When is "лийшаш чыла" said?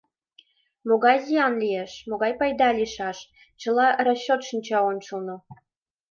2.77-3.87